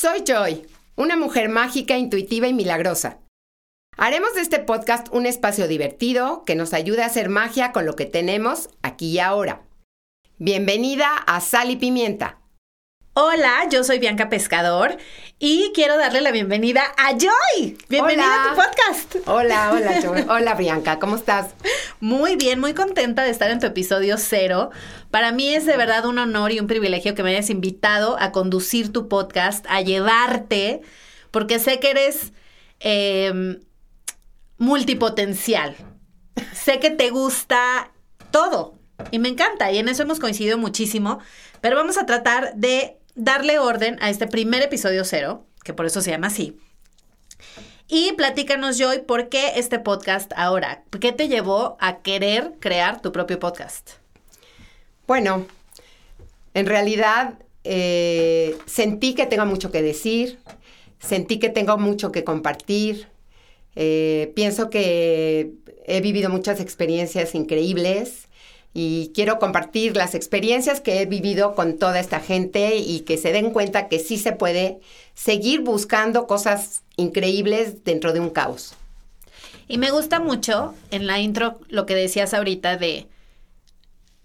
[0.00, 0.64] Soy Joy,
[0.94, 3.18] una mujer mágica, intuitiva y milagrosa.
[3.96, 7.96] Haremos de este podcast un espacio divertido que nos ayude a hacer magia con lo
[7.96, 9.62] que tenemos aquí y ahora.
[10.36, 12.38] Bienvenida a Sal y Pimienta.
[13.14, 14.96] Hola, yo soy Bianca Pescador
[15.40, 17.76] y quiero darle la bienvenida a Joy.
[17.88, 19.28] Bienvenida a tu podcast.
[19.28, 20.26] Hola, hola, Joy.
[20.28, 21.48] Hola, Bianca, ¿cómo estás?
[21.98, 24.70] Muy bien, muy contenta de estar en tu episodio cero.
[25.10, 28.30] Para mí es de verdad un honor y un privilegio que me hayas invitado a
[28.30, 30.82] conducir tu podcast, a llevarte,
[31.30, 32.32] porque sé que eres
[32.80, 33.60] em,
[34.58, 35.76] multipotencial.
[36.52, 37.90] sé que te gusta
[38.30, 38.74] todo
[39.10, 41.20] y me encanta y en eso hemos coincidido muchísimo,
[41.60, 46.00] pero vamos a tratar de darle orden a este primer episodio cero, que por eso
[46.00, 46.58] se llama así.
[47.88, 50.84] Y platícanos, Joy, ¿por qué este podcast ahora?
[51.00, 53.92] ¿Qué te llevó a querer crear tu propio podcast?
[55.08, 55.46] Bueno,
[56.52, 60.38] en realidad eh, sentí que tengo mucho que decir,
[60.98, 63.08] sentí que tengo mucho que compartir.
[63.74, 65.54] Eh, pienso que
[65.86, 68.28] he vivido muchas experiencias increíbles
[68.74, 73.32] y quiero compartir las experiencias que he vivido con toda esta gente y que se
[73.32, 74.78] den cuenta que sí se puede
[75.14, 78.74] seguir buscando cosas increíbles dentro de un caos.
[79.68, 83.06] Y me gusta mucho en la intro lo que decías ahorita de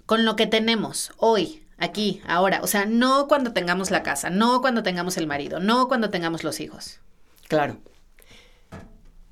[0.05, 2.61] con lo que tenemos hoy, aquí, ahora.
[2.63, 6.43] O sea, no cuando tengamos la casa, no cuando tengamos el marido, no cuando tengamos
[6.43, 6.99] los hijos.
[7.47, 7.77] Claro.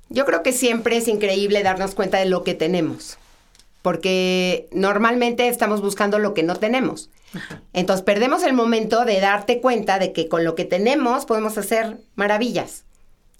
[0.09, 3.17] Yo creo que siempre es increíble darnos cuenta de lo que tenemos
[3.81, 7.09] porque normalmente estamos buscando lo que no tenemos.
[7.73, 11.97] Entonces perdemos el momento de darte cuenta de que con lo que tenemos podemos hacer
[12.15, 12.83] maravillas.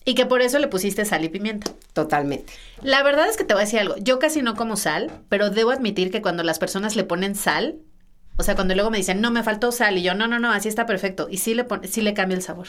[0.03, 1.71] Y que por eso le pusiste sal y pimienta.
[1.93, 2.53] Totalmente.
[2.81, 3.95] La verdad es que te voy a decir algo.
[3.97, 7.75] Yo casi no como sal, pero debo admitir que cuando las personas le ponen sal,
[8.37, 10.51] o sea, cuando luego me dicen, no, me faltó sal, y yo, no, no, no,
[10.51, 11.27] así está perfecto.
[11.29, 12.67] Y sí le, sí le cambia el sabor.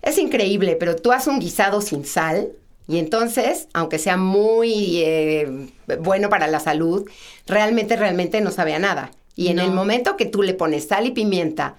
[0.00, 2.52] Es increíble, pero tú haces un guisado sin sal
[2.88, 5.68] y entonces, aunque sea muy eh,
[6.00, 7.08] bueno para la salud,
[7.46, 9.10] realmente, realmente no sabe a nada.
[9.38, 11.76] Y en el momento que tú le pones sal y pimienta,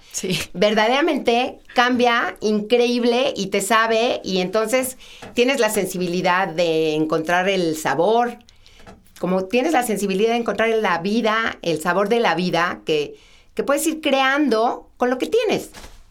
[0.54, 4.96] verdaderamente cambia increíble y te sabe y entonces
[5.34, 8.38] tienes la sensibilidad de encontrar el sabor,
[9.18, 13.16] como tienes la sensibilidad de encontrar la vida, el sabor de la vida que,
[13.52, 15.68] que puedes ir creando con lo que tienes.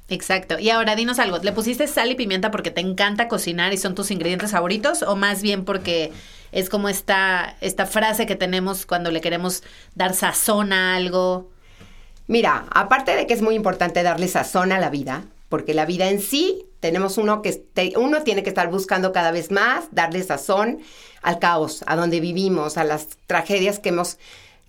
[0.10, 0.58] Exacto.
[0.58, 3.94] Y ahora dinos algo, ¿le pusiste sal y pimienta porque te encanta cocinar y son
[3.94, 6.12] tus ingredientes favoritos o más bien porque
[6.52, 11.50] es como esta, esta frase que tenemos cuando le queremos dar sazón a algo?
[12.28, 16.10] Mira, aparte de que es muy importante darle sazón a la vida, porque la vida
[16.10, 17.64] en sí tenemos uno que
[17.96, 20.80] uno tiene que estar buscando cada vez más darle sazón
[21.22, 24.18] al caos, a donde vivimos, a las tragedias que hemos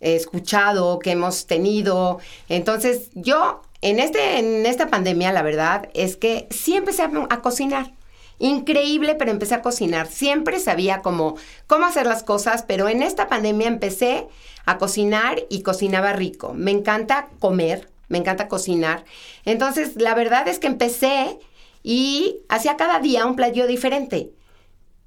[0.00, 2.18] escuchado, que hemos tenido.
[2.48, 7.92] Entonces, yo en, este, en esta pandemia, la verdad es que sí empecé a, cocinar.
[8.38, 10.06] Increíble, pero empecé a cocinar.
[10.06, 11.36] Siempre sabía cómo,
[11.66, 14.28] cómo hacer las cosas, pero en esta pandemia empecé
[14.66, 16.52] a cocinar y cocinaba rico.
[16.54, 19.04] Me encanta comer, me encanta cocinar.
[19.44, 21.38] Entonces, la verdad es que empecé
[21.82, 24.30] y hacía cada día un platillo diferente.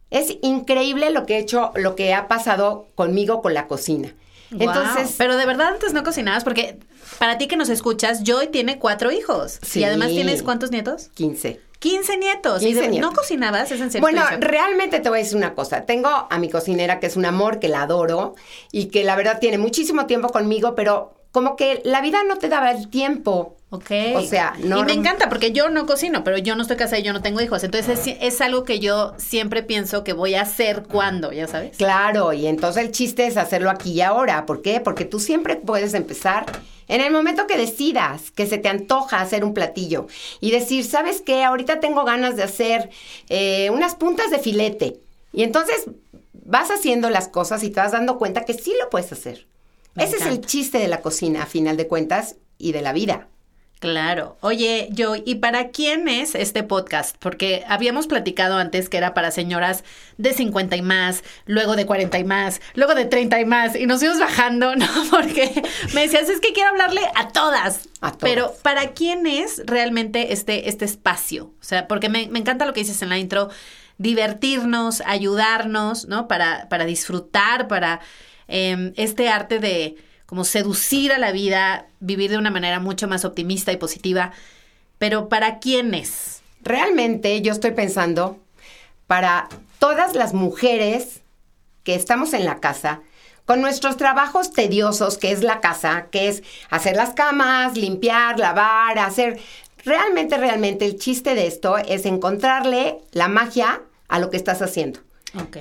[0.09, 4.16] Es increíble lo que he hecho, lo que ha pasado conmigo con la cocina.
[4.52, 6.78] Entonces, pero de verdad antes no cocinabas porque
[7.20, 9.59] para ti que nos escuchas, Joy tiene cuatro hijos.
[9.74, 11.09] Y además tienes cuántos nietos?
[11.14, 11.62] Quince.
[11.84, 12.64] 15 nietos.
[12.64, 13.70] ¿Y ¿No cocinabas?
[13.70, 14.02] ¿Es en serio?
[14.02, 15.86] Bueno, realmente te voy a decir una cosa.
[15.86, 18.36] Tengo a mi cocinera que es un amor, que la adoro
[18.72, 22.48] y que la verdad tiene muchísimo tiempo conmigo, pero como que la vida no te
[22.48, 23.58] daba el tiempo.
[23.73, 23.89] Ok.
[24.17, 24.81] O sea, no.
[24.81, 27.23] Y me encanta porque yo no cocino, pero yo no estoy casada y yo no
[27.23, 27.63] tengo hijos.
[27.63, 31.75] Entonces es, es, algo que yo siempre pienso que voy a hacer cuando, ya sabes.
[31.78, 34.45] Claro, y entonces el chiste es hacerlo aquí y ahora.
[34.45, 34.79] ¿Por qué?
[34.79, 36.45] Porque tú siempre puedes empezar
[36.88, 40.05] en el momento que decidas que se te antoja hacer un platillo
[40.40, 41.44] y decir, ¿sabes qué?
[41.44, 42.91] Ahorita tengo ganas de hacer
[43.29, 45.00] eh, unas puntas de filete.
[45.31, 45.85] Y entonces
[46.31, 49.47] vas haciendo las cosas y te vas dando cuenta que sí lo puedes hacer.
[49.95, 53.29] Ese es el chiste de la cocina, a final de cuentas, y de la vida.
[53.84, 54.38] Claro.
[54.40, 57.18] Oye, yo, ¿y para quién es este podcast?
[57.20, 59.84] Porque habíamos platicado antes que era para señoras
[60.18, 63.85] de 50 y más, luego de 40 y más, luego de 30 y más, y
[63.85, 64.88] nos fuimos bajando, ¿no?
[65.12, 65.52] Porque
[65.94, 67.90] me decías, es que quiero hablarle a todas.
[68.00, 68.18] A todas.
[68.22, 71.47] Pero ¿para quién es realmente este, este espacio?
[71.59, 73.50] O sea, porque me, me encanta lo que dices en la intro,
[73.97, 76.29] divertirnos, ayudarnos, ¿no?
[76.29, 78.00] Para, para disfrutar, para
[78.47, 79.96] Em, este arte de
[80.34, 84.32] como seducir a la vida, vivir de una manera mucho más optimista y positiva.
[84.97, 86.41] Pero ¿para quiénes?
[86.64, 88.40] Realmente yo estoy pensando
[89.06, 89.47] para
[89.78, 91.22] todas las mujeres
[91.84, 93.02] que estamos en la casa,
[93.46, 96.41] con nuestros trabajos tediosos, que es la casa, que es
[96.72, 99.40] hacer las camas, limpiar, lavar, hacer
[99.86, 105.00] realmente, realmente el chiste de esto es encontrarle la magia a lo que estás haciendo.
[105.40, 105.58] Ok.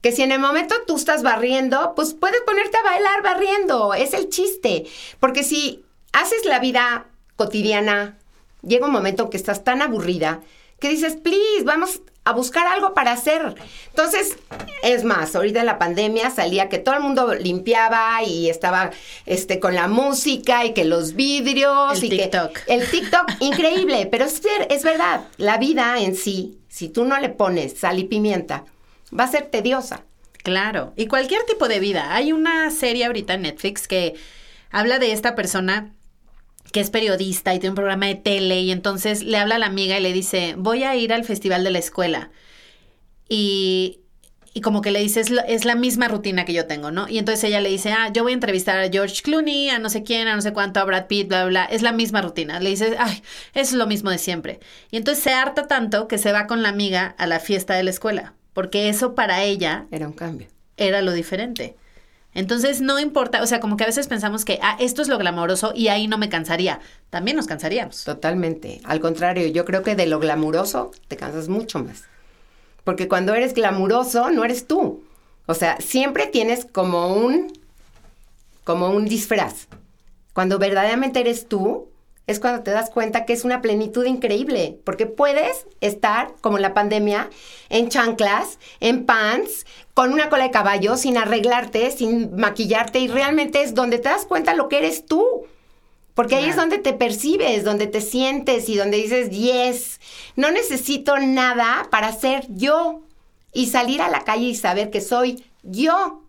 [0.00, 3.94] Que si en el momento tú estás barriendo, pues puedes ponerte a bailar barriendo.
[3.94, 4.86] Es el chiste.
[5.18, 7.06] Porque si haces la vida
[7.36, 8.18] cotidiana,
[8.62, 10.40] llega un momento en que estás tan aburrida
[10.80, 13.54] que dices, please, vamos a buscar algo para hacer.
[13.88, 14.36] Entonces,
[14.82, 18.90] es más, ahorita en la pandemia salía que todo el mundo limpiaba y estaba
[19.26, 22.52] este con la música y que los vidrios El y TikTok.
[22.52, 27.18] que el TikTok increíble, pero es, es verdad, la vida en sí, si tú no
[27.18, 28.64] le pones sal y pimienta,
[29.16, 30.04] va a ser tediosa.
[30.42, 32.14] Claro, y cualquier tipo de vida.
[32.14, 34.14] Hay una serie ahorita en Netflix que
[34.70, 35.92] habla de esta persona
[36.72, 39.66] que es periodista y tiene un programa de tele y entonces le habla a la
[39.66, 42.30] amiga y le dice, voy a ir al festival de la escuela.
[43.28, 44.00] Y,
[44.54, 47.08] y como que le dice, es, la misma rutina que yo tengo, ¿no?
[47.08, 49.88] Y entonces ella le dice, ah, yo voy a entrevistar a George Clooney, a no
[49.90, 51.64] sé quién, a no sé cuánto, a Brad Pitt, bla, bla, bla.
[51.64, 52.60] Es la misma rutina.
[52.60, 53.22] Le dice, ay,
[53.54, 54.60] es lo mismo de siempre.
[54.90, 57.82] Y entonces se harta tanto que se va con la amiga a la fiesta de
[57.82, 60.48] la escuela, porque eso para ella Era un cambio.
[60.76, 61.76] era lo diferente.
[62.34, 65.16] Entonces no importa, o sea, como que a veces pensamos que ah, esto es lo
[65.16, 66.80] glamoroso y ahí no me cansaría.
[67.08, 68.02] También nos cansaríamos.
[68.02, 68.80] Totalmente.
[68.82, 72.02] Al contrario, yo creo que de lo glamuroso te cansas mucho más.
[72.82, 75.04] Porque cuando eres glamuroso, no eres tú.
[75.46, 77.52] O sea, siempre tienes como un,
[78.64, 79.68] como un disfraz.
[80.32, 81.86] Cuando verdaderamente eres tú,
[82.28, 84.78] es cuando te das cuenta que es una plenitud increíble.
[84.84, 87.30] Porque puedes estar, como en la pandemia,
[87.70, 93.00] en chanclas, en pants, con una cola de caballo, sin arreglarte, sin maquillarte.
[93.00, 95.46] Y realmente es donde te das cuenta lo que eres tú.
[96.12, 99.98] Porque ahí es donde te percibes, donde te sientes y donde dices, yes,
[100.36, 103.00] no necesito nada para ser yo.
[103.54, 106.27] Y salir a la calle y saber que soy yo.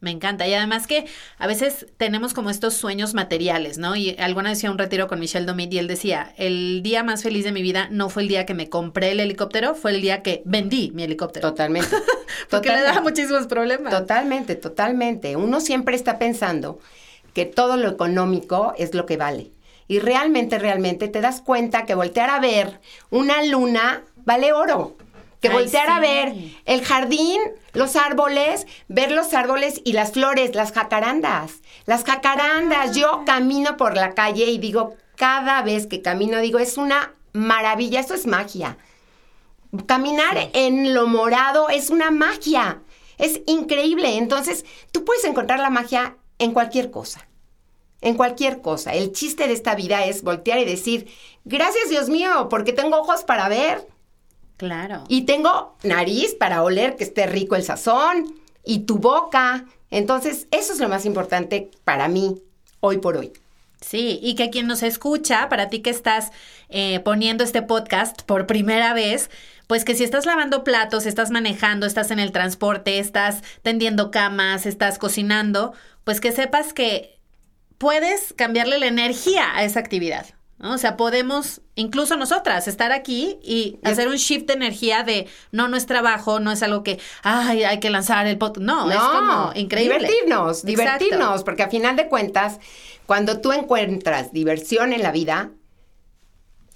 [0.00, 0.48] Me encanta.
[0.48, 1.04] Y además que
[1.38, 3.96] a veces tenemos como estos sueños materiales, ¿no?
[3.96, 7.22] Y alguna vez a un retiro con Michelle Domit y él decía, el día más
[7.22, 10.00] feliz de mi vida no fue el día que me compré el helicóptero, fue el
[10.00, 11.48] día que vendí mi helicóptero.
[11.50, 11.94] Totalmente.
[12.50, 13.10] Porque le da Totalmente.
[13.10, 13.92] muchísimos problemas.
[13.92, 15.36] Totalmente, totalmente.
[15.36, 16.78] Uno siempre está pensando
[17.34, 19.50] que todo lo económico es lo que vale.
[19.86, 22.80] Y realmente, realmente te das cuenta que voltear a ver
[23.10, 24.96] una luna vale oro.
[25.40, 26.34] Que Ay, voltear a ver
[26.66, 27.40] el jardín,
[27.72, 31.60] los árboles, ver los árboles y las flores, las jacarandas.
[31.86, 32.94] Las jacarandas.
[32.94, 38.00] Yo camino por la calle y digo, cada vez que camino, digo, es una maravilla,
[38.00, 38.76] esto es magia.
[39.86, 42.82] Caminar en lo morado es una magia.
[43.18, 44.16] Es increíble.
[44.16, 47.28] Entonces, tú puedes encontrar la magia en cualquier cosa.
[48.00, 48.94] En cualquier cosa.
[48.94, 51.08] El chiste de esta vida es voltear y decir,
[51.44, 53.86] gracias Dios mío, porque tengo ojos para ver
[54.60, 55.04] Claro.
[55.08, 59.64] y tengo nariz para oler que esté rico el sazón y tu boca.
[59.90, 62.42] Entonces, eso es lo más importante para mí
[62.80, 63.32] hoy por hoy.
[63.80, 66.30] Sí, y que quien nos escucha, para ti que estás
[66.68, 69.30] eh, poniendo este podcast por primera vez,
[69.66, 74.66] pues que si estás lavando platos, estás manejando, estás en el transporte, estás tendiendo camas,
[74.66, 75.72] estás cocinando,
[76.04, 77.18] pues que sepas que
[77.78, 80.26] puedes cambiarle la energía a esa actividad.
[80.60, 80.74] ¿No?
[80.74, 85.68] O sea, podemos, incluso nosotras, estar aquí y hacer un shift de energía de no,
[85.68, 88.58] no es trabajo, no es algo que, ay, hay que lanzar el pot.
[88.58, 89.98] No, es como increíble.
[89.98, 90.66] Divertirnos, Exacto.
[90.66, 92.60] divertirnos, porque a final de cuentas,
[93.06, 95.50] cuando tú encuentras diversión en la vida,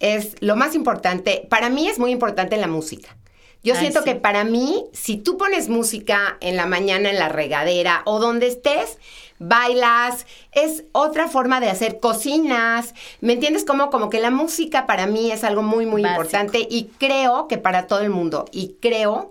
[0.01, 1.47] es lo más importante.
[1.49, 3.17] Para mí es muy importante la música.
[3.65, 4.05] Yo Ay, siento sí.
[4.05, 8.47] que para mí, si tú pones música en la mañana en la regadera o donde
[8.47, 8.99] estés,
[9.39, 12.95] bailas, es otra forma de hacer cocinas.
[13.21, 13.65] ¿Me entiendes?
[13.65, 16.23] Como, como que la música para mí es algo muy, muy Básico.
[16.23, 18.45] importante y creo que para todo el mundo.
[18.53, 19.31] Y creo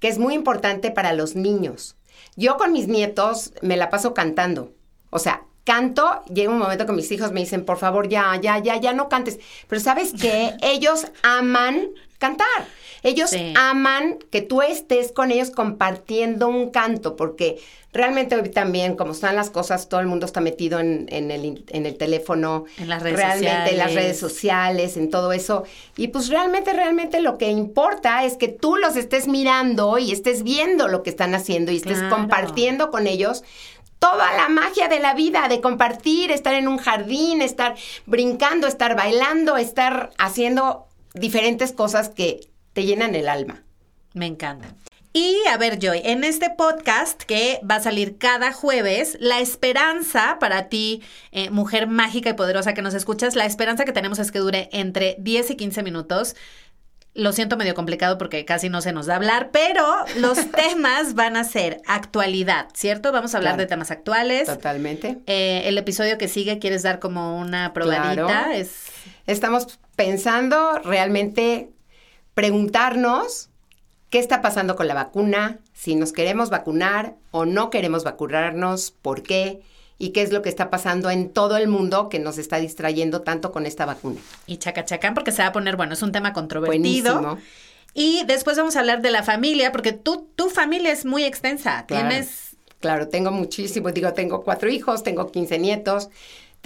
[0.00, 1.96] que es muy importante para los niños.
[2.34, 4.72] Yo con mis nietos me la paso cantando.
[5.10, 8.58] O sea, canto, llega un momento que mis hijos me dicen, por favor, ya, ya,
[8.58, 9.38] ya, ya no cantes.
[9.68, 10.54] Pero sabes qué?
[10.62, 11.88] ellos aman
[12.26, 12.66] cantar.
[13.02, 13.52] Ellos Sí.
[13.56, 17.58] aman que tú estés con ellos compartiendo un canto, porque
[17.92, 21.44] realmente hoy también, como están las cosas, todo el mundo está metido en, en el,
[21.44, 22.64] in- en el teléfono.
[22.78, 23.94] En las redes realmente en las sociales.
[23.94, 25.64] redes sociales, en todo eso.
[25.96, 30.42] Y pues realmente, realmente lo que importa es que tú los estés mirando y estés
[30.42, 32.16] viendo lo que están haciendo y estés Claro.
[32.16, 33.44] compartiendo con ellos
[33.98, 38.94] toda la magia de la vida, de compartir, estar en un jardín, estar brincando, estar
[38.96, 40.85] bailando, estar haciendo
[41.18, 43.62] diferentes cosas que te llenan el alma.
[44.14, 44.74] Me encanta.
[45.12, 50.36] Y a ver, Joy, en este podcast que va a salir cada jueves, la esperanza
[50.38, 54.30] para ti, eh, mujer mágica y poderosa que nos escuchas, la esperanza que tenemos es
[54.30, 56.36] que dure entre 10 y 15 minutos.
[57.14, 59.86] Lo siento medio complicado porque casi no se nos da hablar, pero
[60.18, 63.10] los temas van a ser actualidad, ¿cierto?
[63.10, 63.62] Vamos a hablar Claro.
[63.62, 64.46] de temas actuales.
[64.46, 65.16] Totalmente.
[65.26, 68.26] Eh, el episodio que sigue, ¿quieres dar como una probadita?
[68.26, 68.50] Claro.
[68.52, 68.82] Es
[69.26, 71.70] Estamos pensando realmente
[72.34, 73.48] preguntarnos
[74.10, 79.22] qué está pasando con la vacuna, si nos queremos vacunar o no queremos vacunarnos, por
[79.22, 79.62] qué
[79.98, 83.22] y qué es lo que está pasando en todo el mundo que nos está distrayendo
[83.22, 84.20] tanto con esta vacuna.
[84.46, 87.14] Y chacachacán porque se va a poner, bueno, es un tema controvertido.
[87.20, 87.38] Buenísimo.
[87.94, 91.86] Y después vamos a hablar de la familia, porque tú, tu familia es muy extensa.
[91.88, 92.56] Tienes.
[92.80, 93.90] Claro, tengo muchísimo.
[93.90, 96.10] Digo, tengo cuatro hijos, tengo 15 nietos.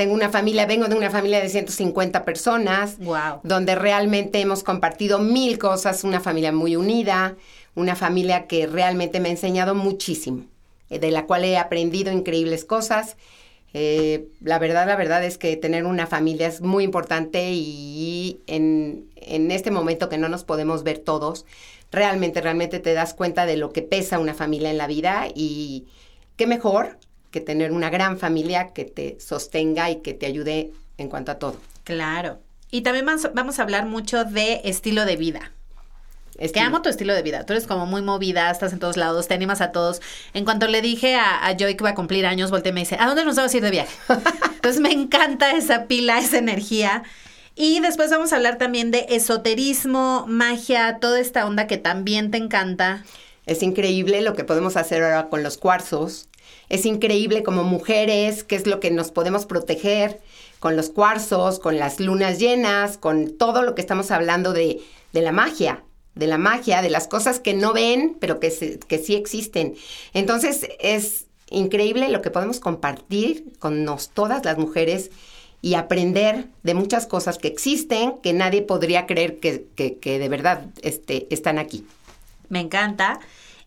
[0.00, 2.96] Tengo una familia, vengo de una familia de 150 personas.
[3.00, 3.40] Wow.
[3.42, 7.36] Donde realmente hemos compartido mil cosas, una familia muy unida,
[7.74, 10.46] una familia que realmente me ha enseñado muchísimo,
[10.88, 13.18] eh, de la cual he aprendido increíbles cosas.
[13.74, 19.04] Eh, la verdad, la verdad es que tener una familia es muy importante y en,
[19.16, 21.44] en este momento que no nos podemos ver todos,
[21.92, 25.88] realmente, realmente te das cuenta de lo que pesa una familia en la vida y
[26.36, 26.96] qué mejor
[27.30, 31.38] que tener una gran familia que te sostenga y que te ayude en cuanto a
[31.38, 31.56] todo.
[31.84, 32.38] Claro.
[32.70, 35.52] Y también vamos a hablar mucho de estilo de vida.
[36.40, 37.44] Es que amo tu estilo de vida.
[37.44, 40.00] Tú eres como muy movida, estás en todos lados, te animas a todos.
[40.32, 42.80] En cuanto le dije a, a Joy que va a cumplir años, volteé y me
[42.80, 43.94] dice, ¿a dónde nos vamos a ir de viaje?
[44.54, 47.02] Entonces me encanta esa pila, esa energía.
[47.56, 52.38] Y después vamos a hablar también de esoterismo, magia, toda esta onda que también te
[52.38, 53.04] encanta.
[53.44, 56.29] Es increíble lo que podemos hacer ahora con los cuarzos.
[56.70, 60.20] Es increíble como mujeres, qué es lo que nos podemos proteger
[60.58, 64.80] con los cuarzos, con las lunas llenas, con todo lo que estamos hablando de,
[65.12, 65.84] de la magia
[66.14, 69.74] de la magia, de las cosas que no ven, pero que, que sí existen.
[70.12, 75.10] Entonces es increíble lo que podemos compartir con nos, todas las mujeres
[75.62, 80.28] y aprender de muchas cosas que existen, que nadie podría creer que, que, que de
[80.28, 81.86] verdad este, están aquí.
[82.48, 83.20] Me encanta.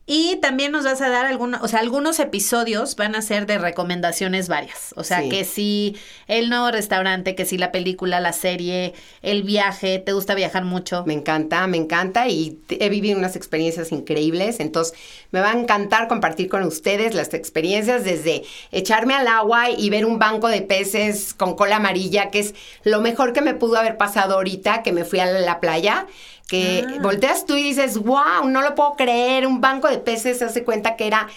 [0.05, 3.57] Y también nos vas a dar algunos, o sea, algunos episodios van a ser de
[3.57, 4.93] recomendaciones varias.
[4.97, 5.95] O sea, que si
[6.27, 11.05] el nuevo restaurante, que si la película, la serie, el viaje, ¿te gusta viajar mucho?
[11.05, 14.59] Me encanta, me encanta y he vivido unas experiencias increíbles.
[14.59, 14.93] Entonces,
[15.31, 18.43] me va a encantar compartir con ustedes las experiencias desde
[18.73, 22.99] echarme al agua y ver un banco de peces con cola amarilla, que es lo
[22.99, 26.07] mejor que me pudo haber pasado ahorita que me fui a la playa
[26.47, 26.99] que ah.
[27.01, 30.63] volteas tú y dices, wow, no lo puedo creer, un banco de peces se hace
[30.63, 31.27] cuenta que era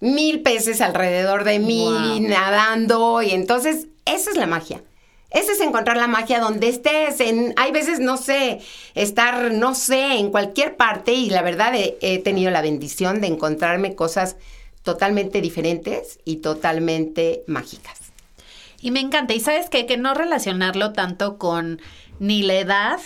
[0.00, 4.82] mil peces alrededor de mí nadando y entonces esa es la magia.
[5.30, 7.20] Esa es encontrar la magia donde estés.
[7.20, 8.60] En, hay veces, no sé,
[8.94, 13.94] estar, no sé, en cualquier parte y la verdad he, tenido la bendición de encontrarme
[13.94, 14.36] cosas
[14.82, 17.98] totalmente diferentes y totalmente mágicas.
[18.80, 19.34] Y me encanta.
[19.34, 19.84] Y sabes qué?
[19.84, 21.80] Que no relacionarlo tanto con
[22.20, 23.00] ni la edad,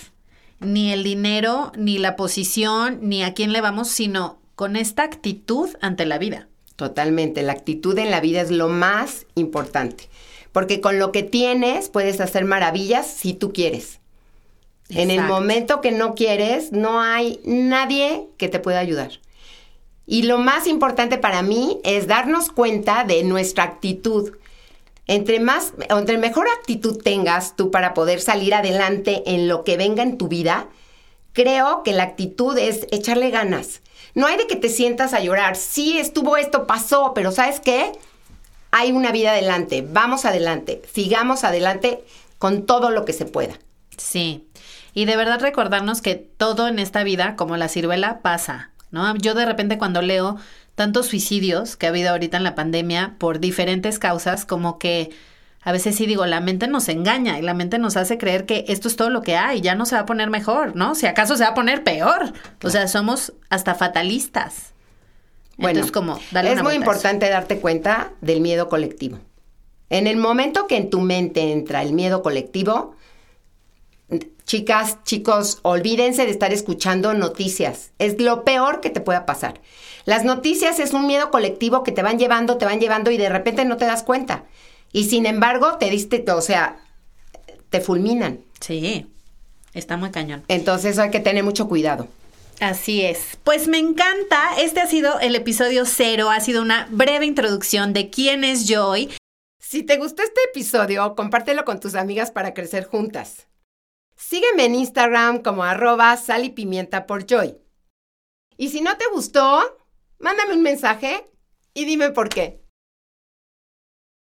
[0.61, 5.71] ni el dinero, ni la posición, ni a quién le vamos, sino con esta actitud
[5.81, 6.49] ante la vida.
[6.77, 10.09] Totalmente, la actitud en la vida es lo más importante,
[10.53, 14.01] porque con lo que tienes puedes hacer maravillas si tú quieres.
[14.89, 19.21] En el momento que no quieres, no hay nadie que te pueda ayudar.
[20.07, 24.33] Y lo más importante para mí es darnos cuenta de nuestra actitud,
[25.11, 30.05] entre más, entre mejor actitud tengas tú para poder salir adelante en lo que venga
[30.05, 30.69] en tu vida,
[31.33, 33.83] creo que la actitud es echarle ganas.
[34.15, 35.57] No hay de que te sientas a llorar.
[35.57, 37.91] Sí, estuvo esto, pasó, pero ¿sabes qué?
[38.71, 39.85] Hay una vida adelante.
[39.85, 40.81] Vamos adelante.
[40.93, 42.05] Sigamos adelante
[42.39, 43.59] con todo lo que se pueda.
[43.97, 44.47] Sí.
[44.95, 48.71] Y de verdad recordarnos que todo en esta vida, como la ciruela, pasa.
[48.93, 49.17] ¿no?
[49.17, 50.37] Yo de repente cuando leo
[50.75, 55.11] tantos suicidios que ha habido ahorita en la pandemia por diferentes causas, como que
[55.63, 58.65] a veces sí digo, la mente nos engaña y la mente nos hace creer que
[58.69, 60.95] esto es todo lo que hay, ya no se va a poner mejor, ¿no?
[60.95, 62.33] Si acaso se va a poner peor.
[62.63, 64.73] O sea, somos hasta fatalistas.
[65.59, 69.19] Bueno, como, es muy importante darte cuenta del miedo colectivo.
[69.91, 72.97] En el momento que en tu mente entra el miedo colectivo,
[74.51, 77.93] chicas, chicos, olvídense de estar escuchando noticias.
[78.01, 79.61] Es lo peor que te pueda pasar.
[80.07, 83.29] Las noticias es un miedo colectivo que te van llevando, te van llevando y de
[83.29, 84.43] repente no te das cuenta.
[84.91, 86.81] Y sin embargo, te diste, o sea,
[87.69, 88.41] te fulminan.
[88.59, 89.07] Sí,
[89.73, 90.43] está muy cañón.
[90.49, 92.09] Entonces hay que tener mucho cuidado.
[92.59, 93.39] Así es.
[93.45, 94.57] Pues me encanta.
[94.59, 96.29] Este ha sido el episodio cero.
[96.29, 99.11] Ha sido una breve introducción de quién es Joy.
[99.61, 103.47] Si te gustó este episodio, compártelo con tus amigas para crecer juntas.
[104.21, 107.57] Sígueme en Instagram como arroba sal y pimienta por Joy.
[108.59, 109.79] Y si no te gustó,
[110.19, 111.27] mándame un mensaje
[111.73, 112.63] y dime por qué.